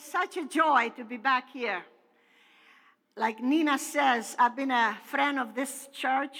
is 0.00 0.10
such 0.10 0.36
a 0.36 0.46
joy 0.46 0.90
to 0.96 1.04
be 1.04 1.16
back 1.16 1.50
here. 1.52 1.82
Like 3.16 3.40
Nina 3.40 3.78
says, 3.78 4.34
I've 4.38 4.56
been 4.56 4.70
a 4.70 4.96
friend 5.04 5.38
of 5.38 5.54
this 5.54 5.88
church 5.92 6.36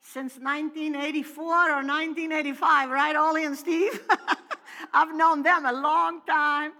since 0.00 0.34
1984 0.38 1.44
or 1.44 1.82
1985, 1.82 2.90
right, 2.90 3.16
Ollie 3.16 3.44
and 3.44 3.56
Steve? 3.56 4.00
I've 4.92 5.14
known 5.14 5.42
them 5.42 5.66
a 5.66 5.72
long 5.72 6.20
time. 6.26 6.72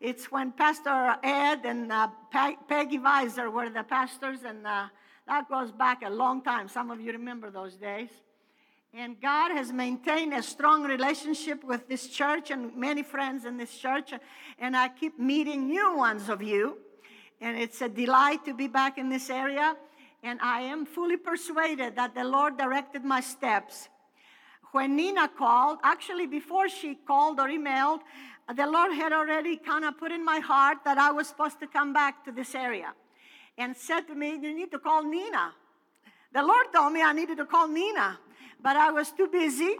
It's 0.00 0.30
when 0.30 0.52
Pastor 0.52 1.16
Ed 1.22 1.60
and 1.64 1.90
uh, 1.90 2.08
Peggy 2.68 2.98
Weiser 2.98 3.50
were 3.50 3.70
the 3.70 3.82
pastors, 3.82 4.40
and 4.44 4.66
uh, 4.66 4.88
that 5.26 5.48
goes 5.48 5.72
back 5.72 6.02
a 6.04 6.10
long 6.10 6.42
time. 6.42 6.68
Some 6.68 6.90
of 6.90 7.00
you 7.00 7.12
remember 7.12 7.50
those 7.50 7.76
days. 7.76 8.10
And 8.98 9.20
God 9.20 9.50
has 9.50 9.74
maintained 9.74 10.32
a 10.32 10.42
strong 10.42 10.82
relationship 10.82 11.62
with 11.62 11.86
this 11.86 12.08
church 12.08 12.50
and 12.50 12.74
many 12.74 13.02
friends 13.02 13.44
in 13.44 13.58
this 13.58 13.76
church. 13.76 14.14
And 14.58 14.74
I 14.74 14.88
keep 14.88 15.18
meeting 15.18 15.66
new 15.66 15.98
ones 15.98 16.30
of 16.30 16.42
you. 16.42 16.78
And 17.42 17.58
it's 17.58 17.82
a 17.82 17.90
delight 17.90 18.46
to 18.46 18.54
be 18.54 18.68
back 18.68 18.96
in 18.96 19.10
this 19.10 19.28
area. 19.28 19.76
And 20.22 20.40
I 20.40 20.62
am 20.62 20.86
fully 20.86 21.18
persuaded 21.18 21.94
that 21.96 22.14
the 22.14 22.24
Lord 22.24 22.56
directed 22.56 23.04
my 23.04 23.20
steps. 23.20 23.90
When 24.72 24.96
Nina 24.96 25.28
called, 25.28 25.76
actually, 25.82 26.26
before 26.26 26.70
she 26.70 26.94
called 26.94 27.38
or 27.38 27.48
emailed, 27.48 28.00
the 28.56 28.66
Lord 28.66 28.94
had 28.94 29.12
already 29.12 29.58
kind 29.58 29.84
of 29.84 29.98
put 29.98 30.10
in 30.10 30.24
my 30.24 30.38
heart 30.38 30.78
that 30.86 30.96
I 30.96 31.10
was 31.10 31.28
supposed 31.28 31.60
to 31.60 31.66
come 31.66 31.92
back 31.92 32.24
to 32.24 32.32
this 32.32 32.54
area 32.54 32.94
and 33.58 33.76
said 33.76 34.08
to 34.08 34.14
me, 34.14 34.38
You 34.40 34.56
need 34.56 34.70
to 34.70 34.78
call 34.78 35.02
Nina. 35.02 35.52
The 36.32 36.42
Lord 36.42 36.68
told 36.74 36.94
me 36.94 37.02
I 37.02 37.12
needed 37.12 37.36
to 37.36 37.44
call 37.44 37.68
Nina 37.68 38.20
but 38.62 38.76
I 38.76 38.90
was 38.90 39.12
too 39.12 39.28
busy. 39.28 39.76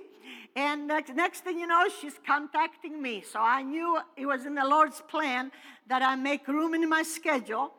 And 0.54 0.86
next, 0.86 1.44
thing 1.44 1.58
you 1.58 1.66
know, 1.66 1.84
she's 2.00 2.18
contacting 2.26 3.00
me. 3.02 3.22
So 3.30 3.40
I 3.40 3.62
knew 3.62 3.98
it 4.16 4.24
was 4.24 4.46
in 4.46 4.54
the 4.54 4.64
Lord's 4.64 5.02
plan 5.02 5.52
that 5.86 6.02
I 6.02 6.16
make 6.16 6.48
room 6.48 6.72
in 6.74 6.88
my 6.88 7.02
schedule 7.02 7.74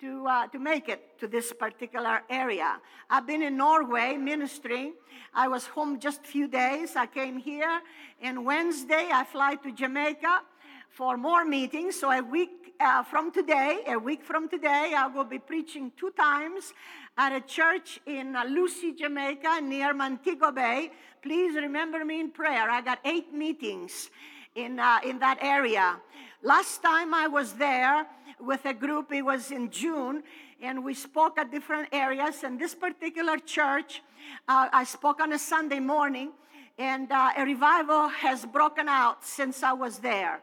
to, 0.00 0.26
uh, 0.26 0.46
to 0.48 0.58
make 0.58 0.88
it 0.88 1.18
to 1.18 1.26
this 1.26 1.52
particular 1.52 2.22
area. 2.30 2.80
I've 3.10 3.26
been 3.26 3.42
in 3.42 3.56
Norway 3.56 4.16
ministering. 4.16 4.94
I 5.34 5.48
was 5.48 5.66
home 5.66 5.98
just 5.98 6.20
a 6.20 6.26
few 6.28 6.46
days. 6.46 6.96
I 6.96 7.06
came 7.06 7.36
here, 7.36 7.80
and 8.22 8.44
Wednesday 8.44 9.08
I 9.12 9.24
fly 9.24 9.56
to 9.56 9.72
Jamaica 9.72 10.42
for 10.88 11.16
more 11.16 11.44
meetings. 11.44 11.98
So 11.98 12.10
a 12.10 12.22
week 12.22 12.59
uh, 12.80 13.02
from 13.02 13.30
today, 13.30 13.80
a 13.86 13.98
week 13.98 14.24
from 14.24 14.48
today, 14.48 14.94
I 14.96 15.06
will 15.06 15.24
be 15.24 15.38
preaching 15.38 15.92
two 15.96 16.10
times 16.10 16.72
at 17.16 17.32
a 17.32 17.40
church 17.40 18.00
in 18.06 18.34
uh, 18.34 18.44
Lucea, 18.44 18.96
Jamaica, 18.96 19.60
near 19.60 19.92
Montego 19.92 20.50
Bay. 20.50 20.90
Please 21.22 21.54
remember 21.56 22.04
me 22.04 22.20
in 22.20 22.30
prayer. 22.30 22.70
I 22.70 22.80
got 22.80 22.98
eight 23.04 23.34
meetings 23.34 24.10
in, 24.54 24.80
uh, 24.80 24.98
in 25.04 25.18
that 25.18 25.38
area. 25.42 26.00
Last 26.42 26.82
time 26.82 27.12
I 27.12 27.28
was 27.28 27.52
there 27.52 28.06
with 28.40 28.64
a 28.64 28.72
group, 28.72 29.12
it 29.12 29.22
was 29.22 29.50
in 29.50 29.70
June, 29.70 30.22
and 30.62 30.82
we 30.82 30.94
spoke 30.94 31.38
at 31.38 31.50
different 31.50 31.88
areas. 31.92 32.42
And 32.44 32.58
this 32.58 32.74
particular 32.74 33.36
church, 33.36 34.02
uh, 34.48 34.68
I 34.72 34.84
spoke 34.84 35.20
on 35.20 35.34
a 35.34 35.38
Sunday 35.38 35.80
morning, 35.80 36.32
and 36.78 37.12
uh, 37.12 37.32
a 37.36 37.44
revival 37.44 38.08
has 38.08 38.46
broken 38.46 38.88
out 38.88 39.22
since 39.22 39.62
I 39.62 39.74
was 39.74 39.98
there. 39.98 40.40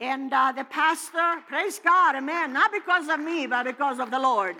And 0.00 0.32
uh, 0.32 0.52
the 0.52 0.64
pastor, 0.64 1.40
praise 1.48 1.78
God, 1.78 2.16
amen, 2.16 2.52
not 2.52 2.72
because 2.72 3.08
of 3.08 3.20
me, 3.20 3.46
but 3.46 3.64
because 3.64 3.98
of 3.98 4.10
the 4.10 4.18
Lord. 4.18 4.56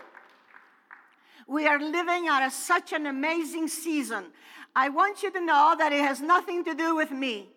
We 1.46 1.66
are 1.66 1.78
living 1.78 2.28
at 2.28 2.48
such 2.50 2.92
an 2.92 3.06
amazing 3.06 3.68
season. 3.68 4.26
I 4.74 4.88
want 4.88 5.22
you 5.22 5.30
to 5.30 5.40
know 5.40 5.74
that 5.78 5.92
it 5.92 6.00
has 6.00 6.20
nothing 6.20 6.64
to 6.64 6.74
do 6.74 6.96
with 6.96 7.10
me. 7.10 7.48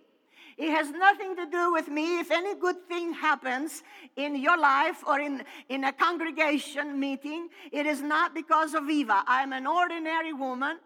It 0.58 0.72
has 0.72 0.90
nothing 0.90 1.36
to 1.36 1.46
do 1.46 1.72
with 1.72 1.88
me. 1.88 2.20
If 2.20 2.32
any 2.32 2.56
good 2.56 2.88
thing 2.88 3.14
happens 3.14 3.84
in 4.16 4.36
your 4.36 4.58
life 4.58 5.04
or 5.06 5.20
in, 5.20 5.44
in 5.70 5.84
a 5.84 5.94
congregation 5.94 7.00
meeting, 7.00 7.50
it 7.72 7.86
is 7.86 8.02
not 8.02 8.34
because 8.34 8.74
of 8.74 8.90
Eva. 8.90 9.24
I'm 9.28 9.54
an 9.54 9.68
ordinary 9.68 10.34
woman. 10.34 10.80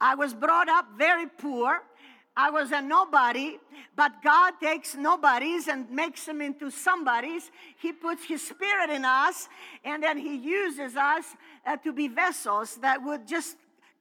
I 0.00 0.14
was 0.14 0.32
brought 0.32 0.70
up 0.70 0.86
very 0.96 1.26
poor. 1.26 1.82
I 2.40 2.48
was 2.48 2.72
a 2.72 2.80
nobody, 2.80 3.58
but 3.94 4.22
God 4.24 4.54
takes 4.62 4.94
nobodies 4.94 5.68
and 5.68 5.90
makes 5.90 6.24
them 6.24 6.40
into 6.40 6.70
somebodies. 6.70 7.50
He 7.76 7.92
puts 7.92 8.24
His 8.24 8.40
Spirit 8.40 8.88
in 8.88 9.04
us, 9.04 9.50
and 9.84 10.02
then 10.02 10.16
He 10.16 10.36
uses 10.36 10.96
us 10.96 11.26
uh, 11.66 11.76
to 11.84 11.92
be 11.92 12.08
vessels 12.08 12.76
that 12.76 13.02
would 13.02 13.28
just 13.28 13.58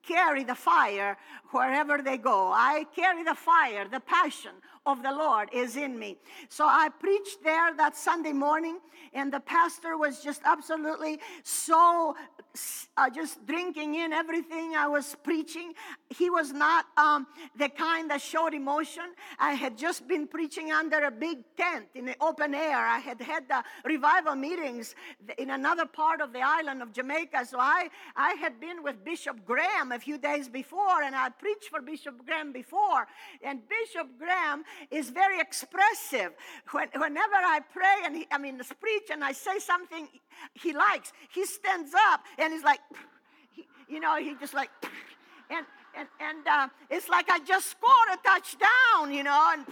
carry 0.08 0.46
the 0.46 0.56
fire 0.56 1.18
wherever 1.52 2.02
they 2.02 2.18
go. 2.18 2.50
I 2.54 2.86
carry 2.96 3.24
the 3.24 3.36
fire, 3.36 3.90
the 3.92 4.00
passion 4.00 4.56
of 4.92 5.04
the 5.04 5.12
Lord 5.12 5.50
is 5.54 5.76
in 5.76 5.98
me. 5.98 6.18
So 6.50 6.66
I 6.66 6.90
preached 6.90 7.44
there 7.44 7.74
that 7.76 7.96
Sunday 7.96 8.34
morning, 8.34 8.80
and 9.14 9.32
the 9.32 9.40
pastor 9.40 9.98
was 9.98 10.24
just 10.24 10.42
absolutely 10.46 11.20
so 11.44 12.16
uh, 12.98 13.10
just 13.10 13.46
drinking 13.46 13.96
in 13.96 14.12
everything 14.12 14.76
I 14.76 14.88
was 14.88 15.16
preaching. 15.24 15.74
He 16.10 16.30
was 16.30 16.52
not 16.52 16.86
um, 16.98 17.28
the 17.58 17.70
kind 17.70 18.10
that 18.10 18.22
showed 18.22 18.54
emotion. 18.54 19.04
I 19.40 19.54
had 19.54 19.78
just 19.78 20.08
been 20.08 20.28
preaching 20.28 20.72
under 20.72 21.06
a 21.06 21.12
big 21.12 21.40
tent 21.56 21.86
in 21.96 22.06
the 22.06 22.16
open 22.20 22.54
air. 22.54 22.78
I 22.78 23.00
had 23.00 23.22
had 23.22 23.48
the 23.48 23.64
revival 23.86 24.36
meetings 24.36 24.96
in 25.38 25.52
another 25.52 25.86
part 25.86 26.22
of 26.22 26.34
the 26.34 26.42
island 26.42 26.82
of 26.82 26.92
Jamaica. 26.92 27.46
So 27.46 27.60
I, 27.60 27.90
I 28.16 28.32
had 28.34 28.60
been 28.60 28.84
with 28.84 29.04
Bishop 29.04 29.46
Graham 29.46 29.92
a 29.92 30.00
few 30.00 30.18
days 30.18 30.50
before, 30.50 31.04
and 31.04 31.16
I 31.16 31.30
preached 31.30 31.70
for 31.70 31.82
Bishop 31.82 32.26
Graham 32.26 32.52
before. 32.52 33.08
And 33.44 33.62
Bishop 33.70 34.08
Graham 34.18 34.64
is 34.92 35.10
very 35.10 35.40
expressive. 35.40 36.32
When, 36.72 36.88
whenever 36.96 37.36
I 37.36 37.60
pray 37.72 38.06
and 38.06 38.16
he, 38.16 38.28
I 38.32 38.38
mean, 38.38 38.60
preach 38.80 39.10
and 39.12 39.24
I 39.24 39.32
say 39.32 39.60
something 39.60 40.08
he 40.54 40.74
likes, 40.74 41.12
he 41.32 41.46
stands 41.46 41.94
up 42.12 42.22
and 42.38 42.54
he's 42.54 42.64
like, 42.64 42.80
he, 43.52 43.68
you 43.88 44.00
know, 44.00 44.16
he 44.18 44.36
just 44.40 44.54
like, 44.54 44.70
and 45.50 45.66
and 45.98 46.08
and 46.20 46.48
uh, 46.48 46.68
it's 46.90 47.10
like 47.10 47.30
I 47.30 47.40
just 47.40 47.72
scored 47.72 48.10
a 48.14 48.18
touchdown, 48.18 49.14
you 49.14 49.24
know, 49.24 49.54
and 49.54 49.66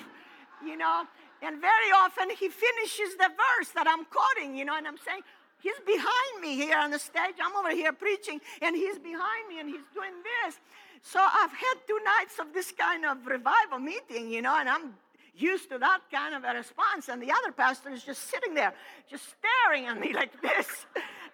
you 0.66 0.76
know, 0.78 1.06
and 1.42 1.62
very 1.62 1.92
often 1.96 2.30
he 2.32 2.50
finishes 2.50 3.16
the 3.18 3.30
verse 3.30 3.70
that 3.76 3.88
I'm 3.88 4.06
quoting, 4.06 4.58
you 4.58 4.66
know, 4.66 4.76
and 4.76 4.88
I'm 4.88 4.98
saying, 4.98 5.22
he's 5.62 5.80
behind 5.86 6.42
me 6.42 6.56
here 6.56 6.78
on 6.78 6.92
the 6.92 7.00
stage. 7.00 7.36
I'm 7.44 7.56
over 7.56 7.72
here 7.72 7.94
preaching, 7.94 8.42
and 8.62 8.76
he's 8.76 8.98
behind 8.98 9.48
me, 9.48 9.60
and 9.60 9.70
he's 9.70 9.86
doing 9.94 10.14
this. 10.24 10.60
So 11.02 11.20
I've 11.20 11.52
had 11.52 11.76
two 11.88 12.00
nights 12.04 12.40
of 12.40 12.54
this 12.54 12.72
kind 12.72 13.06
of 13.06 13.26
revival 13.26 13.80
meeting, 13.80 14.30
you 14.32 14.42
know, 14.42 14.56
and 14.58 14.68
I'm 14.68 14.96
used 15.36 15.70
to 15.70 15.78
that 15.78 16.00
kind 16.12 16.34
of 16.36 16.44
a 16.44 16.54
response. 16.54 17.10
And 17.10 17.22
the 17.22 17.32
other 17.32 17.52
pastor 17.52 17.90
is 17.92 18.04
just 18.04 18.30
sitting 18.30 18.54
there, 18.54 18.74
just 19.10 19.26
staring 19.38 19.86
at 19.86 20.00
me 20.00 20.14
like 20.22 20.42
this. 20.42 20.86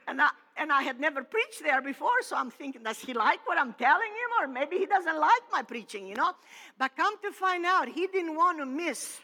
And 0.07 0.21
I, 0.21 0.29
and 0.57 0.71
I 0.71 0.83
had 0.83 0.99
never 0.99 1.23
preached 1.23 1.63
there 1.63 1.81
before, 1.81 2.21
so 2.21 2.35
I'm 2.35 2.51
thinking, 2.51 2.83
does 2.83 2.99
he 2.99 3.13
like 3.13 3.47
what 3.47 3.57
I'm 3.57 3.73
telling 3.73 4.09
him? 4.09 4.43
Or 4.43 4.47
maybe 4.47 4.77
he 4.77 4.85
doesn't 4.85 5.19
like 5.19 5.41
my 5.51 5.63
preaching, 5.63 6.07
you 6.07 6.15
know? 6.15 6.33
But 6.77 6.95
come 6.95 7.15
to 7.21 7.31
find 7.31 7.65
out, 7.65 7.87
he 7.87 8.07
didn't 8.07 8.35
want 8.35 8.59
to 8.59 8.65
miss 8.65 9.19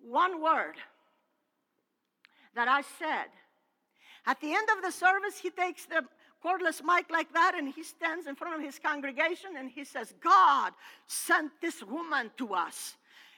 one 0.00 0.42
word 0.42 0.76
that 2.54 2.68
I 2.68 2.82
said. 2.98 3.26
At 4.26 4.40
the 4.40 4.52
end 4.52 4.68
of 4.76 4.82
the 4.82 4.90
service, 4.90 5.38
he 5.38 5.50
takes 5.50 5.86
the 5.86 6.02
cordless 6.44 6.82
mic 6.84 7.10
like 7.10 7.32
that 7.32 7.54
and 7.56 7.72
he 7.72 7.82
stands 7.82 8.26
in 8.26 8.34
front 8.34 8.54
of 8.54 8.60
his 8.60 8.78
congregation 8.78 9.50
and 9.56 9.70
he 9.70 9.84
says, 9.84 10.12
God 10.22 10.72
sent 11.06 11.50
this 11.60 11.82
woman 11.82 12.30
to 12.36 12.54
us. 12.54 12.96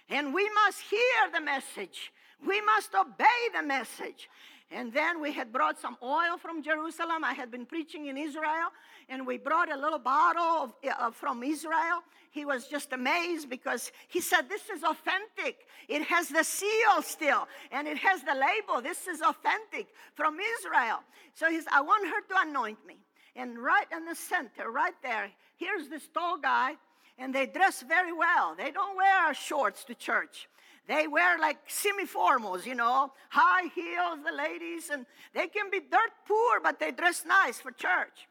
And 0.09 0.35
we 0.35 0.49
must 0.51 0.81
hear 0.83 1.31
the 1.33 1.41
message. 1.41 2.13
We 2.47 2.61
must 2.61 2.95
obey 2.95 3.25
the 3.55 3.63
message. 3.63 4.29
And 4.71 4.93
then 4.93 5.21
we 5.21 5.33
had 5.33 5.53
brought 5.53 5.79
some 5.79 5.97
oil 6.03 6.37
from 6.39 6.61
Jerusalem. 6.61 7.23
I 7.23 7.35
had 7.35 7.53
been 7.53 7.67
preaching 7.67 8.07
in 8.07 8.17
Israel, 8.17 8.71
and 9.09 9.25
we 9.25 9.39
brought 9.39 9.73
a 9.73 9.77
little 9.77 10.01
bottle 10.01 10.43
of, 10.65 10.75
uh, 10.85 11.11
from 11.13 11.45
Israel. 11.45 12.03
He 12.33 12.45
was 12.45 12.67
just 12.67 12.93
amazed 12.93 13.49
because 13.49 13.93
he 14.09 14.21
said, 14.21 14.49
This 14.49 14.69
is 14.69 14.83
authentic. 14.83 15.69
It 15.89 16.03
has 16.03 16.29
the 16.29 16.43
seal 16.43 17.01
still, 17.03 17.47
and 17.71 17.87
it 17.87 17.97
has 17.99 18.23
the 18.23 18.35
label. 18.35 18.83
This 18.83 19.07
is 19.07 19.23
authentic 19.23 19.87
from 20.15 20.37
Israel. 20.59 20.99
So 21.35 21.49
he 21.49 21.59
said, 21.61 21.73
I 21.73 21.81
want 21.83 22.09
her 22.09 22.21
to 22.35 22.49
anoint 22.49 22.85
me. 22.85 22.97
And 23.37 23.59
right 23.59 23.87
in 23.93 24.05
the 24.05 24.17
center, 24.17 24.71
right 24.71 24.95
there, 25.03 25.31
here's 25.57 25.89
this 25.89 26.09
tall 26.13 26.39
guy, 26.39 26.73
and 27.19 27.33
they 27.33 27.47
dress 27.47 27.83
very 27.83 28.13
well. 28.13 28.57
They 28.57 28.73
don't 28.73 28.97
wear 28.97 29.33
shorts 29.33 29.85
to 29.85 29.95
church. 29.95 30.49
They 30.87 31.09
wear 31.09 31.39
like 31.39 31.59
semi-formals, 31.69 32.65
you 32.65 32.77
know, 32.77 33.13
high 33.29 33.69
heels, 33.75 34.21
the 34.25 34.37
ladies, 34.37 34.91
and 34.91 35.05
they 35.35 35.49
can 35.49 35.69
be 35.71 35.81
dirt 35.81 36.13
poor, 36.27 36.61
but 36.63 36.79
they 36.79 36.93
dress 36.93 37.25
nice 37.27 37.59
for 37.59 37.73
church. 37.73 38.29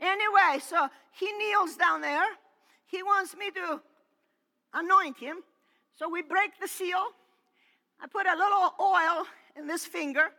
Anyway, 0.00 0.60
so 0.60 0.88
he 1.12 1.30
kneels 1.32 1.76
down 1.76 2.00
there. 2.00 2.26
He 2.86 3.02
wants 3.02 3.36
me 3.36 3.50
to 3.50 3.80
anoint 4.74 5.18
him. 5.18 5.38
So 5.96 6.08
we 6.08 6.22
break 6.22 6.52
the 6.60 6.68
seal. 6.68 7.04
I 8.00 8.06
put 8.06 8.26
a 8.26 8.36
little 8.36 8.74
oil 8.80 9.26
in 9.56 9.66
this 9.66 9.84
finger. 9.84 10.30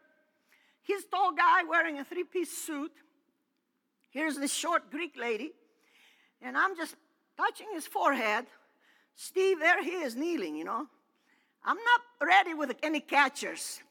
He's 0.81 1.03
tall 1.06 1.33
guy 1.33 1.63
wearing 1.63 2.00
a 2.00 2.06
three-piece 2.06 2.51
suit. 2.51 2.92
Here's 4.12 4.38
this 4.38 4.53
short 4.53 4.92
Greek 4.92 5.18
lady. 5.18 5.51
And 6.42 6.57
I'm 6.57 6.75
just 6.77 6.95
touching 7.38 7.68
his 7.74 7.88
forehead 7.88 8.45
Steve, 9.15 9.59
there 9.59 9.83
he 9.83 9.91
is 9.91 10.15
kneeling, 10.15 10.56
you 10.56 10.65
know. 10.65 10.88
I'm 11.63 11.77
not 11.77 12.27
ready 12.27 12.53
with 12.53 12.75
any 12.83 13.00
catchers. 13.00 13.81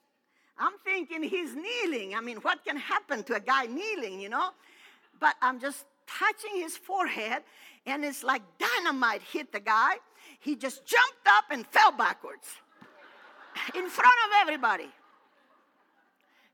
I'm 0.59 0.75
thinking 0.85 1.23
he's 1.23 1.55
kneeling. 1.55 2.15
I 2.15 2.21
mean, 2.21 2.37
what 2.39 2.65
can 2.65 2.77
happen 2.77 3.25
to 3.25 3.35
a 3.35 3.41
guy 3.41 3.67
kneeling, 3.67 4.21
you 4.21 4.29
know? 4.29 4.51
But 5.19 5.35
I'm 5.43 5.59
just 5.59 5.85
touching 6.07 6.61
his 6.61 6.77
forehead, 6.77 7.43
and 7.87 8.05
it's 8.05 8.23
like 8.23 8.43
dynamite 8.59 9.23
hit 9.23 9.51
the 9.53 9.61
guy. 9.61 9.95
He 10.39 10.55
just 10.55 10.87
jumped 10.87 11.27
up 11.27 11.45
and 11.51 11.67
fell 11.67 11.93
backwards 11.93 12.49
in 13.75 13.89
front 13.89 14.15
of 14.27 14.31
everybody. 14.41 14.89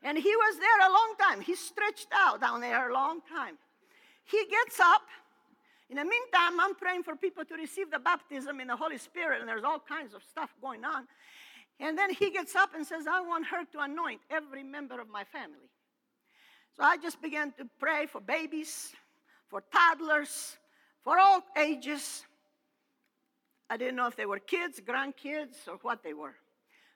And 0.02 0.16
he 0.16 0.34
was 0.34 0.58
there 0.58 0.88
a 0.88 0.92
long 0.92 1.14
time. 1.20 1.40
He 1.42 1.54
stretched 1.54 2.08
out 2.14 2.40
down 2.40 2.60
there 2.60 2.88
a 2.88 2.94
long 2.94 3.20
time. 3.30 3.58
He 4.24 4.44
gets 4.48 4.80
up. 4.80 5.02
In 5.90 5.96
the 5.96 6.04
meantime, 6.04 6.60
I'm 6.60 6.76
praying 6.76 7.02
for 7.02 7.16
people 7.16 7.44
to 7.44 7.54
receive 7.54 7.90
the 7.90 7.98
baptism 7.98 8.60
in 8.60 8.68
the 8.68 8.76
Holy 8.76 8.96
Spirit, 8.96 9.40
and 9.40 9.48
there's 9.48 9.64
all 9.64 9.80
kinds 9.80 10.14
of 10.14 10.22
stuff 10.22 10.54
going 10.62 10.84
on. 10.84 11.08
And 11.80 11.98
then 11.98 12.10
he 12.14 12.30
gets 12.30 12.54
up 12.54 12.70
and 12.76 12.86
says, 12.86 13.06
I 13.10 13.20
want 13.20 13.46
her 13.46 13.64
to 13.72 13.80
anoint 13.80 14.20
every 14.30 14.62
member 14.62 15.00
of 15.00 15.08
my 15.08 15.24
family. 15.24 15.68
So 16.76 16.84
I 16.84 16.96
just 16.96 17.20
began 17.20 17.52
to 17.58 17.68
pray 17.80 18.06
for 18.06 18.20
babies, 18.20 18.92
for 19.48 19.64
toddlers, 19.72 20.58
for 21.02 21.18
all 21.18 21.42
ages. 21.58 22.24
I 23.68 23.76
didn't 23.76 23.96
know 23.96 24.06
if 24.06 24.14
they 24.14 24.26
were 24.26 24.38
kids, 24.38 24.80
grandkids, 24.80 25.66
or 25.66 25.78
what 25.82 26.04
they 26.04 26.12
were. 26.12 26.36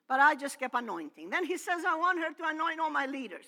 But 0.09 0.21
I 0.21 0.37
just 0.37 0.61
kept 0.61 0.75
anointing. 0.75 1.31
Then 1.31 1.45
he 1.45 1.57
says, 1.57 1.83
I 1.85 1.97
want 1.97 2.21
her 2.21 2.33
to 2.33 2.49
anoint 2.49 2.79
all 2.79 2.91
my 2.91 3.07
leaders. 3.07 3.47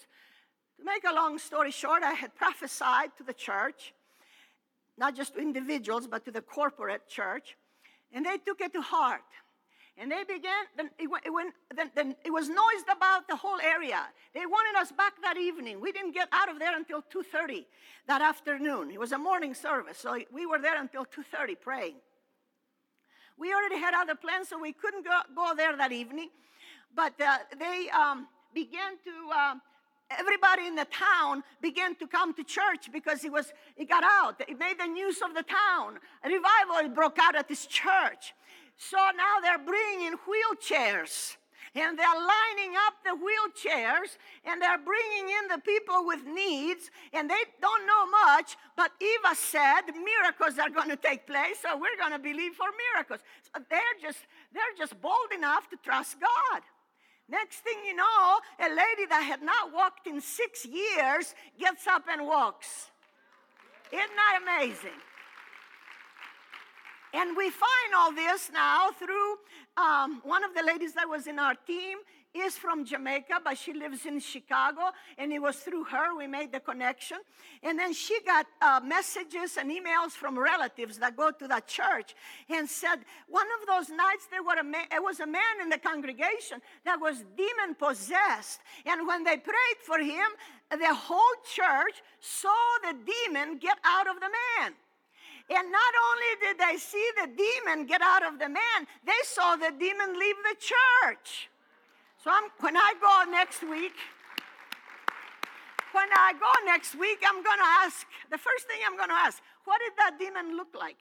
To 0.78 0.84
make 0.84 1.04
a 1.04 1.14
long 1.14 1.38
story 1.38 1.70
short, 1.70 2.02
I 2.02 2.14
had 2.14 2.34
prophesied 2.34 3.10
to 3.18 3.22
the 3.22 3.32
church, 3.32 3.92
not 4.98 5.14
just 5.14 5.34
to 5.34 5.40
individuals, 5.40 6.06
but 6.06 6.24
to 6.24 6.30
the 6.30 6.40
corporate 6.40 7.08
church, 7.08 7.56
and 8.12 8.24
they 8.24 8.38
took 8.38 8.60
it 8.60 8.72
to 8.72 8.80
heart. 8.80 9.22
And 9.98 10.12
they 10.12 10.24
began, 10.24 10.64
then 10.76 10.90
it, 10.98 11.10
went, 11.10 11.24
it, 11.24 11.30
went, 11.30 11.54
then, 11.74 11.90
then 11.94 12.16
it 12.22 12.30
was 12.30 12.48
noised 12.48 12.88
about 12.94 13.28
the 13.28 13.36
whole 13.36 13.58
area. 13.62 14.02
They 14.34 14.44
wanted 14.44 14.78
us 14.78 14.92
back 14.92 15.14
that 15.22 15.38
evening. 15.38 15.80
We 15.80 15.90
didn't 15.90 16.12
get 16.12 16.28
out 16.32 16.50
of 16.50 16.58
there 16.58 16.76
until 16.76 17.00
2.30 17.00 17.64
that 18.06 18.20
afternoon. 18.20 18.90
It 18.90 19.00
was 19.00 19.12
a 19.12 19.18
morning 19.18 19.54
service, 19.54 19.96
so 19.98 20.18
we 20.30 20.44
were 20.44 20.58
there 20.58 20.78
until 20.78 21.06
2.30 21.06 21.58
praying. 21.58 21.94
We 23.38 23.54
already 23.54 23.78
had 23.78 23.94
other 23.94 24.14
plans, 24.14 24.48
so 24.48 24.58
we 24.58 24.72
couldn't 24.72 25.04
go, 25.04 25.18
go 25.34 25.54
there 25.56 25.74
that 25.76 25.92
evening. 25.92 26.28
But 26.94 27.18
uh, 27.20 27.38
they 27.58 27.88
um, 27.90 28.28
began 28.52 28.92
to, 29.04 29.34
uh, 29.34 29.54
everybody 30.10 30.66
in 30.66 30.74
the 30.74 30.86
town 30.86 31.42
began 31.60 31.94
to 31.96 32.06
come 32.06 32.34
to 32.34 32.44
church 32.44 32.90
because 32.92 33.24
it 33.24 33.32
was, 33.32 33.52
it 33.76 33.88
got 33.88 34.04
out. 34.04 34.40
It 34.48 34.58
made 34.58 34.78
the 34.78 34.86
news 34.86 35.20
of 35.22 35.34
the 35.34 35.42
town. 35.42 35.98
A 36.24 36.28
revival 36.28 36.94
broke 36.94 37.18
out 37.20 37.34
at 37.34 37.48
this 37.48 37.66
church. 37.66 38.34
So 38.76 38.96
now 38.96 39.40
they're 39.40 39.64
bringing 39.64 40.14
wheelchairs 40.28 41.36
and 41.74 41.98
they're 41.98 42.06
lining 42.06 42.74
up 42.86 42.94
the 43.04 43.16
wheelchairs 43.16 44.16
and 44.44 44.60
they're 44.60 44.78
bringing 44.78 45.28
in 45.28 45.48
the 45.48 45.60
people 45.60 46.06
with 46.06 46.24
needs 46.24 46.90
and 47.12 47.28
they 47.28 47.42
don't 47.60 47.86
know 47.86 48.06
much 48.24 48.56
but 48.76 48.92
eva 49.00 49.34
said 49.34 49.82
miracles 49.92 50.58
are 50.58 50.70
going 50.70 50.88
to 50.88 50.96
take 50.96 51.26
place 51.26 51.60
so 51.62 51.76
we're 51.76 51.96
going 51.98 52.12
to 52.12 52.18
believe 52.18 52.52
for 52.54 52.66
miracles 52.92 53.20
so 53.42 53.62
they're 53.70 53.98
just 54.00 54.20
they're 54.52 54.76
just 54.78 55.00
bold 55.00 55.30
enough 55.34 55.68
to 55.68 55.76
trust 55.82 56.16
god 56.20 56.62
next 57.28 57.58
thing 57.60 57.76
you 57.86 57.94
know 57.94 58.38
a 58.60 58.68
lady 58.68 59.06
that 59.08 59.22
had 59.22 59.42
not 59.42 59.72
walked 59.72 60.06
in 60.06 60.20
six 60.20 60.64
years 60.64 61.34
gets 61.58 61.86
up 61.86 62.04
and 62.10 62.26
walks. 62.26 62.90
Isn't 63.92 64.16
that 64.16 64.40
amazing? 64.42 65.00
And 67.14 67.36
we 67.36 67.50
find 67.50 67.94
all 67.96 68.12
this 68.12 68.50
now 68.52 68.90
through 68.90 69.36
um, 69.76 70.20
one 70.24 70.44
of 70.44 70.54
the 70.54 70.62
ladies 70.62 70.92
that 70.94 71.08
was 71.08 71.26
in 71.26 71.38
our 71.38 71.54
team 71.54 71.98
is 72.38 72.56
from 72.56 72.84
Jamaica, 72.84 73.40
but 73.44 73.58
she 73.58 73.72
lives 73.72 74.06
in 74.06 74.20
Chicago, 74.20 74.90
and 75.18 75.32
it 75.32 75.40
was 75.40 75.56
through 75.56 75.84
her 75.84 76.16
we 76.16 76.26
made 76.26 76.52
the 76.52 76.60
connection. 76.60 77.18
And 77.62 77.78
then 77.78 77.92
she 77.92 78.18
got 78.22 78.46
uh, 78.60 78.80
messages 78.84 79.56
and 79.56 79.70
emails 79.70 80.12
from 80.12 80.38
relatives 80.38 80.98
that 80.98 81.16
go 81.16 81.30
to 81.30 81.48
that 81.48 81.66
church 81.66 82.14
and 82.48 82.68
said 82.68 82.98
one 83.28 83.46
of 83.60 83.66
those 83.66 83.88
nights 83.88 84.26
there 84.30 84.42
were 84.42 84.54
a 84.54 84.94
it 84.94 85.02
was 85.02 85.20
a 85.20 85.26
man 85.26 85.60
in 85.62 85.68
the 85.68 85.78
congregation 85.78 86.60
that 86.84 87.00
was 87.00 87.24
demon 87.36 87.74
possessed, 87.78 88.60
and 88.84 89.06
when 89.06 89.24
they 89.24 89.36
prayed 89.36 89.80
for 89.84 89.98
him, 89.98 90.28
the 90.70 90.94
whole 90.94 91.36
church 91.54 92.02
saw 92.20 92.50
the 92.82 92.94
demon 92.94 93.58
get 93.58 93.78
out 93.84 94.06
of 94.08 94.16
the 94.16 94.28
man. 94.28 94.74
And 95.48 95.70
not 95.70 95.94
only 96.10 96.32
did 96.40 96.58
they 96.58 96.76
see 96.76 97.08
the 97.22 97.28
demon 97.28 97.86
get 97.86 98.00
out 98.02 98.24
of 98.24 98.38
the 98.38 98.48
man, 98.48 98.86
they 99.04 99.20
saw 99.22 99.54
the 99.54 99.72
demon 99.78 100.18
leave 100.18 100.36
the 100.42 100.56
church. 100.58 101.50
So 102.26 102.32
I'm, 102.34 102.50
when 102.58 102.76
I 102.76 102.92
go 103.00 103.30
next 103.30 103.62
week, 103.62 103.94
when 105.92 106.08
I 106.10 106.32
go 106.32 106.50
next 106.66 106.98
week, 106.98 107.22
I'm 107.24 107.38
going 107.38 107.62
to 107.62 107.70
ask, 107.86 108.04
the 108.32 108.36
first 108.36 108.66
thing 108.66 108.82
I'm 108.84 108.96
going 108.96 109.10
to 109.10 109.14
ask, 109.14 109.40
what 109.62 109.78
did 109.78 109.92
that 109.96 110.18
demon 110.18 110.56
look 110.56 110.74
like? 110.74 110.98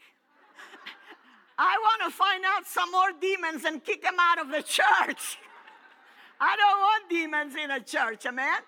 I 1.58 1.82
want 1.82 2.06
to 2.06 2.16
find 2.16 2.46
out 2.46 2.68
some 2.68 2.92
more 2.92 3.10
demons 3.20 3.66
and 3.66 3.84
kick 3.84 4.04
them 4.04 4.18
out 4.20 4.38
of 4.38 4.50
the 4.52 4.62
church. 4.62 5.42
I 6.40 6.56
don't 6.62 6.80
want 6.80 7.10
demons 7.10 7.56
in 7.56 7.72
a 7.72 7.80
church, 7.82 8.28
amen? 8.28 8.62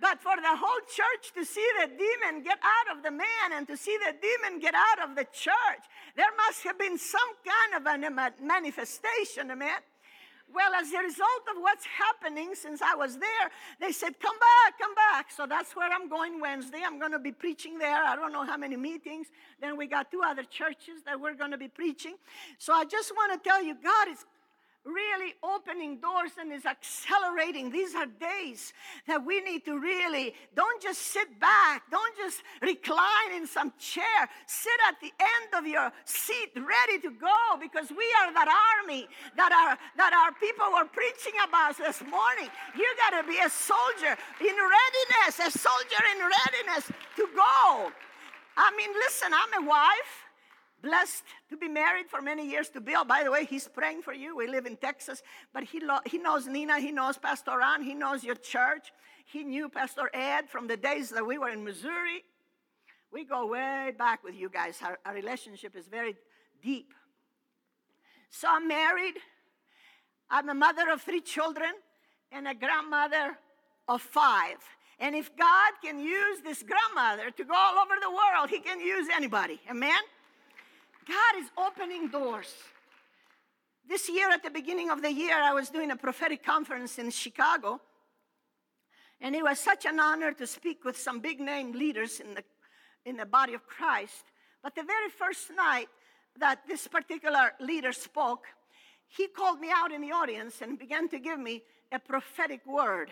But 0.00 0.22
for 0.22 0.36
the 0.36 0.54
whole 0.54 0.82
church 0.86 1.34
to 1.34 1.44
see 1.44 1.66
the 1.82 1.88
demon 1.98 2.44
get 2.44 2.58
out 2.62 2.96
of 2.96 3.02
the 3.02 3.10
man 3.10 3.58
and 3.58 3.66
to 3.66 3.76
see 3.76 3.98
the 4.06 4.14
demon 4.14 4.60
get 4.60 4.76
out 4.76 5.02
of 5.02 5.16
the 5.16 5.24
church, 5.34 5.82
there 6.14 6.30
must 6.46 6.62
have 6.62 6.78
been 6.78 6.96
some 6.96 7.34
kind 7.42 7.74
of 7.74 7.82
a 7.90 8.30
manifestation, 8.40 9.50
amen? 9.50 9.82
Well, 10.52 10.72
as 10.74 10.92
a 10.92 10.98
result 10.98 11.42
of 11.50 11.60
what's 11.60 11.84
happening 11.86 12.54
since 12.54 12.82
I 12.82 12.94
was 12.94 13.16
there, 13.18 13.50
they 13.80 13.92
said, 13.92 14.20
Come 14.20 14.36
back, 14.38 14.78
come 14.78 14.94
back. 14.94 15.30
So 15.30 15.46
that's 15.46 15.74
where 15.74 15.90
I'm 15.90 16.08
going 16.08 16.40
Wednesday. 16.40 16.82
I'm 16.84 16.98
going 16.98 17.12
to 17.12 17.18
be 17.18 17.32
preaching 17.32 17.78
there. 17.78 18.04
I 18.04 18.14
don't 18.14 18.32
know 18.32 18.44
how 18.44 18.56
many 18.56 18.76
meetings. 18.76 19.28
Then 19.60 19.76
we 19.76 19.86
got 19.86 20.10
two 20.10 20.20
other 20.24 20.44
churches 20.44 21.02
that 21.06 21.20
we're 21.20 21.34
going 21.34 21.50
to 21.50 21.58
be 21.58 21.68
preaching. 21.68 22.14
So 22.58 22.72
I 22.72 22.84
just 22.84 23.12
want 23.16 23.32
to 23.32 23.48
tell 23.48 23.62
you, 23.62 23.74
God 23.82 24.08
is 24.08 24.24
really 24.84 25.34
opening 25.42 25.98
doors 25.98 26.32
and 26.38 26.52
is 26.52 26.66
accelerating. 26.66 27.70
These 27.70 27.94
are 27.94 28.06
days 28.06 28.72
that 29.06 29.24
we 29.24 29.40
need 29.40 29.64
to 29.64 29.78
really 29.78 30.34
don't 30.54 30.82
just 30.82 31.00
sit 31.00 31.40
back, 31.40 31.82
don't 31.90 32.16
just 32.16 32.42
recline 32.60 33.32
in 33.34 33.46
some 33.46 33.72
chair. 33.78 34.28
Sit 34.46 34.78
at 34.88 35.00
the 35.00 35.12
end 35.18 35.64
of 35.64 35.66
your 35.66 35.90
seat 36.04 36.52
ready 36.54 37.00
to 37.00 37.10
go 37.10 37.56
because 37.60 37.90
we 37.90 38.06
are 38.22 38.32
that 38.32 38.48
army 38.78 39.08
that 39.36 39.52
our 39.52 39.78
that 39.96 40.12
our 40.12 40.32
people 40.38 40.66
were 40.72 40.88
preaching 40.88 41.34
about 41.46 41.76
this 41.78 42.02
morning. 42.02 42.48
You 42.76 42.86
got 42.98 43.20
to 43.20 43.26
be 43.26 43.38
a 43.38 43.48
soldier 43.48 44.16
in 44.40 44.54
readiness, 44.54 45.40
a 45.40 45.50
soldier 45.50 46.02
in 46.12 46.18
readiness 46.20 46.92
to 47.16 47.28
go. 47.34 47.90
I 48.56 48.70
mean, 48.76 48.90
listen, 48.94 49.32
I'm 49.32 49.64
a 49.64 49.66
wife 49.66 50.23
blessed 50.84 51.24
to 51.48 51.56
be 51.56 51.68
married 51.68 52.08
for 52.08 52.20
many 52.20 52.48
years 52.48 52.68
to 52.68 52.80
Bill. 52.80 53.04
By 53.04 53.24
the 53.24 53.30
way, 53.30 53.44
he's 53.46 53.66
praying 53.66 54.02
for 54.02 54.12
you. 54.12 54.36
We 54.36 54.46
live 54.46 54.66
in 54.66 54.76
Texas, 54.76 55.22
but 55.52 55.64
he, 55.64 55.80
lo- 55.80 56.04
he 56.04 56.18
knows 56.18 56.46
Nina, 56.46 56.78
he 56.78 56.92
knows 56.92 57.16
Pastor 57.16 57.58
Ron, 57.58 57.82
he 57.82 57.94
knows 57.94 58.22
your 58.22 58.36
church. 58.36 58.92
He 59.24 59.42
knew 59.42 59.70
Pastor 59.70 60.10
Ed 60.12 60.50
from 60.50 60.66
the 60.66 60.76
days 60.76 61.08
that 61.10 61.26
we 61.26 61.38
were 61.38 61.48
in 61.48 61.64
Missouri. 61.64 62.22
We 63.10 63.24
go 63.24 63.46
way 63.46 63.92
back 63.96 64.22
with 64.22 64.34
you 64.34 64.50
guys. 64.50 64.78
Our, 64.82 64.98
our 65.06 65.14
relationship 65.14 65.74
is 65.74 65.86
very 65.86 66.14
deep. 66.62 66.92
So 68.28 68.48
I'm 68.50 68.68
married. 68.68 69.14
I'm 70.28 70.48
a 70.50 70.54
mother 70.54 70.90
of 70.92 71.00
three 71.00 71.22
children 71.22 71.70
and 72.30 72.46
a 72.46 72.54
grandmother 72.54 73.38
of 73.88 74.02
five. 74.02 74.58
And 74.98 75.14
if 75.14 75.34
God 75.36 75.72
can 75.82 75.98
use 75.98 76.40
this 76.42 76.62
grandmother 76.62 77.30
to 77.30 77.44
go 77.44 77.54
all 77.54 77.78
over 77.78 77.94
the 78.00 78.10
world, 78.10 78.50
He 78.50 78.58
can 78.58 78.80
use 78.80 79.08
anybody. 79.14 79.60
Amen? 79.70 80.02
God 81.06 81.42
is 81.42 81.50
opening 81.56 82.08
doors. 82.08 82.52
This 83.86 84.08
year, 84.08 84.30
at 84.30 84.42
the 84.42 84.50
beginning 84.50 84.90
of 84.90 85.02
the 85.02 85.12
year, 85.12 85.36
I 85.36 85.52
was 85.52 85.68
doing 85.68 85.90
a 85.90 85.96
prophetic 85.96 86.42
conference 86.42 86.98
in 86.98 87.10
Chicago. 87.10 87.80
And 89.20 89.34
it 89.34 89.42
was 89.42 89.58
such 89.58 89.84
an 89.84 90.00
honor 90.00 90.32
to 90.32 90.46
speak 90.46 90.84
with 90.84 90.96
some 90.96 91.20
big 91.20 91.40
name 91.40 91.72
leaders 91.72 92.20
in 92.20 92.34
the, 92.34 92.44
in 93.04 93.16
the 93.16 93.26
body 93.26 93.54
of 93.54 93.66
Christ. 93.66 94.24
But 94.62 94.74
the 94.74 94.82
very 94.82 95.10
first 95.10 95.50
night 95.54 95.88
that 96.38 96.60
this 96.66 96.86
particular 96.88 97.52
leader 97.60 97.92
spoke, 97.92 98.46
he 99.06 99.28
called 99.28 99.60
me 99.60 99.68
out 99.74 99.92
in 99.92 100.00
the 100.00 100.12
audience 100.12 100.62
and 100.62 100.78
began 100.78 101.08
to 101.10 101.18
give 101.18 101.38
me 101.38 101.62
a 101.92 101.98
prophetic 101.98 102.66
word 102.66 103.10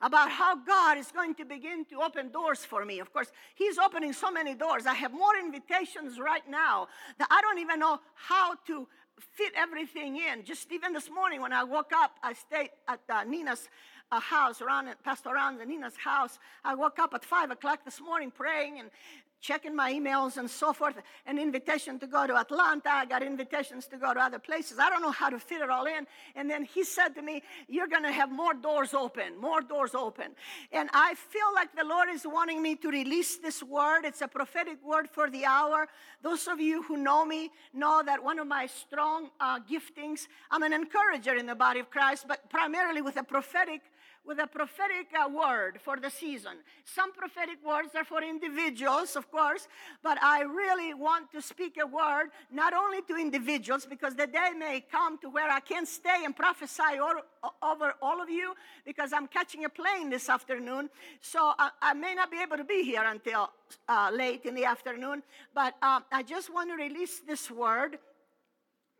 about 0.00 0.30
how 0.30 0.56
God 0.56 0.98
is 0.98 1.10
going 1.12 1.34
to 1.36 1.44
begin 1.44 1.84
to 1.86 2.00
open 2.02 2.30
doors 2.30 2.64
for 2.64 2.84
me. 2.84 3.00
Of 3.00 3.12
course, 3.12 3.30
He's 3.54 3.78
opening 3.78 4.12
so 4.12 4.30
many 4.30 4.54
doors. 4.54 4.86
I 4.86 4.94
have 4.94 5.12
more 5.12 5.36
invitations 5.38 6.18
right 6.18 6.48
now 6.48 6.88
that 7.18 7.28
I 7.30 7.40
don't 7.40 7.58
even 7.58 7.80
know 7.80 8.00
how 8.14 8.54
to 8.66 8.86
fit 9.18 9.52
everything 9.56 10.16
in. 10.16 10.44
Just 10.44 10.70
even 10.72 10.92
this 10.92 11.10
morning 11.10 11.40
when 11.40 11.52
I 11.52 11.64
woke 11.64 11.92
up, 11.94 12.18
I 12.22 12.34
stayed 12.34 12.70
at 12.88 13.00
uh, 13.08 13.24
Nina's 13.24 13.68
uh, 14.12 14.20
house, 14.20 14.62
around 14.62 14.88
Pastor 15.04 15.30
Ron 15.30 15.60
and 15.60 15.68
Nina's 15.68 15.96
house. 15.96 16.38
I 16.64 16.74
woke 16.74 16.98
up 16.98 17.14
at 17.14 17.24
five 17.24 17.50
o'clock 17.50 17.84
this 17.84 18.00
morning 18.00 18.30
praying, 18.30 18.78
and 18.78 18.90
checking 19.40 19.74
my 19.74 19.92
emails 19.92 20.36
and 20.36 20.48
so 20.48 20.72
forth. 20.72 20.94
An 21.26 21.38
invitation 21.38 21.98
to 22.00 22.06
go 22.06 22.26
to 22.26 22.36
Atlanta. 22.36 22.90
I 22.90 23.06
got 23.06 23.22
invitations 23.22 23.86
to 23.88 23.96
go 23.96 24.14
to 24.14 24.20
other 24.20 24.38
places. 24.38 24.78
I 24.78 24.90
don't 24.90 25.02
know 25.02 25.10
how 25.10 25.30
to 25.30 25.38
fit 25.38 25.60
it 25.60 25.70
all 25.70 25.86
in. 25.86 26.06
And 26.34 26.50
then 26.50 26.64
he 26.64 26.84
said 26.84 27.10
to 27.10 27.22
me, 27.22 27.42
You're 27.68 27.88
going 27.88 28.02
to 28.02 28.12
have 28.12 28.30
more 28.30 28.54
doors 28.54 28.94
open, 28.94 29.38
more 29.40 29.60
doors 29.60 29.94
open. 29.94 30.26
And 30.72 30.88
I 30.92 31.14
feel 31.14 31.52
like 31.54 31.74
the 31.76 31.84
Lord 31.84 32.08
is 32.10 32.26
wanting 32.26 32.62
me 32.62 32.76
to 32.76 32.88
release 32.88 33.36
this 33.38 33.62
word. 33.62 34.04
It's 34.04 34.22
a 34.22 34.28
prophetic 34.28 34.78
word 34.84 35.08
for 35.08 35.30
the 35.30 35.44
hour. 35.44 35.88
Those 36.22 36.48
of 36.48 36.60
you 36.60 36.82
who 36.82 36.96
know 36.96 37.24
me 37.24 37.50
know 37.72 38.02
that 38.04 38.22
one 38.22 38.38
of 38.38 38.46
my 38.46 38.66
strong 38.66 39.30
uh, 39.40 39.60
giftings, 39.60 40.28
I'm 40.50 40.62
an 40.62 40.72
encourager 40.72 41.34
in 41.34 41.46
the 41.46 41.54
body 41.54 41.80
of 41.80 41.90
Christ, 41.90 42.26
but 42.28 42.48
primarily 42.50 43.02
with 43.02 43.16
a 43.16 43.22
prophetic 43.22 43.82
with 44.26 44.38
a 44.38 44.46
prophetic 44.46 45.06
uh, 45.14 45.28
word 45.28 45.78
for 45.82 45.96
the 45.96 46.10
season. 46.10 46.52
Some 46.84 47.12
prophetic 47.12 47.58
words 47.64 47.90
are 47.94 48.04
for 48.04 48.22
individuals, 48.22 49.16
of 49.16 49.30
course, 49.30 49.68
but 50.02 50.18
I 50.22 50.42
really 50.42 50.94
want 50.94 51.30
to 51.32 51.40
speak 51.40 51.76
a 51.80 51.86
word 51.86 52.30
not 52.50 52.72
only 52.72 53.02
to 53.02 53.16
individuals, 53.16 53.86
because 53.86 54.14
the 54.14 54.26
day 54.26 54.50
may 54.58 54.84
come 54.90 55.18
to 55.18 55.30
where 55.30 55.50
I 55.50 55.60
can't 55.60 55.88
stay 55.88 56.24
and 56.24 56.34
prophesy 56.34 56.98
all, 57.00 57.14
over 57.62 57.94
all 58.02 58.20
of 58.20 58.28
you 58.28 58.54
because 58.84 59.12
I'm 59.12 59.26
catching 59.26 59.64
a 59.64 59.68
plane 59.68 60.10
this 60.10 60.28
afternoon. 60.28 60.90
So 61.20 61.52
I, 61.58 61.70
I 61.80 61.94
may 61.94 62.14
not 62.14 62.30
be 62.30 62.40
able 62.42 62.56
to 62.56 62.64
be 62.64 62.82
here 62.82 63.04
until 63.04 63.50
uh, 63.88 64.10
late 64.12 64.44
in 64.44 64.54
the 64.54 64.64
afternoon, 64.64 65.22
but 65.54 65.74
um, 65.82 66.04
I 66.12 66.22
just 66.22 66.52
want 66.52 66.70
to 66.70 66.76
release 66.76 67.20
this 67.20 67.50
word 67.50 67.98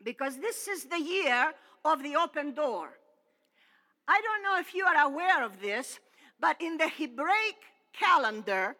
because 0.03 0.37
this 0.37 0.67
is 0.67 0.85
the 0.85 0.99
year 0.99 1.53
of 1.83 2.03
the 2.03 2.15
open 2.15 2.53
door. 2.53 2.89
I 4.07 4.21
don't 4.21 4.43
know 4.43 4.57
if 4.59 4.73
you 4.73 4.85
are 4.85 5.05
aware 5.05 5.43
of 5.43 5.61
this, 5.61 5.99
but 6.39 6.55
in 6.61 6.77
the 6.77 6.87
Hebraic 6.87 7.57
calendar, 7.93 8.75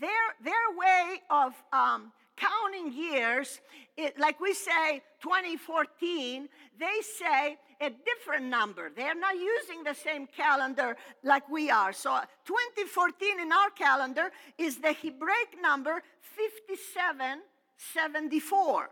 their, 0.00 0.10
their 0.42 0.70
way 0.76 1.20
of 1.30 1.54
um, 1.72 2.12
counting 2.36 2.92
years, 2.92 3.60
it, 3.96 4.18
like 4.18 4.40
we 4.40 4.52
say 4.54 5.02
2014, 5.22 6.48
they 6.78 7.00
say 7.18 7.56
a 7.80 7.90
different 7.90 8.46
number. 8.46 8.90
They're 8.94 9.14
not 9.14 9.34
using 9.34 9.82
the 9.82 9.94
same 9.94 10.26
calendar 10.26 10.96
like 11.22 11.48
we 11.50 11.70
are. 11.70 11.92
So 11.92 12.20
2014 12.44 13.40
in 13.40 13.50
our 13.52 13.70
calendar 13.70 14.30
is 14.58 14.78
the 14.78 14.92
Hebraic 14.92 15.56
number 15.60 16.02
5774. 16.36 18.90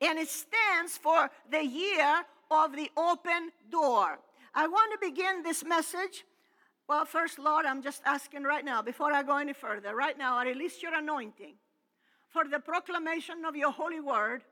And 0.00 0.18
it 0.18 0.28
stands 0.28 0.96
for 0.96 1.30
the 1.50 1.62
year 1.64 2.24
of 2.50 2.74
the 2.74 2.90
open 2.96 3.52
door. 3.70 4.18
I 4.54 4.68
want 4.68 4.92
to 4.92 5.06
begin 5.06 5.42
this 5.42 5.64
message. 5.64 6.24
Well, 6.88 7.04
first, 7.04 7.38
Lord, 7.38 7.66
I'm 7.66 7.82
just 7.82 8.02
asking 8.04 8.44
right 8.44 8.64
now, 8.64 8.82
before 8.82 9.12
I 9.12 9.22
go 9.22 9.38
any 9.38 9.52
further, 9.52 9.96
right 9.96 10.16
now, 10.16 10.36
I 10.36 10.44
release 10.44 10.80
your 10.82 10.94
anointing 10.94 11.54
for 12.30 12.44
the 12.44 12.60
proclamation 12.60 13.44
of 13.44 13.56
your 13.56 13.72
holy 13.72 14.00
word. 14.00 14.42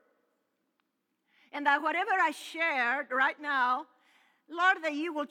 And 1.53 1.65
that 1.67 1.81
whatever 1.81 2.11
I 2.11 2.31
shared 2.31 3.07
right 3.11 3.39
now, 3.39 3.85
Lord, 4.49 4.77
that 4.83 4.93
you 4.93 5.13
will 5.13 5.25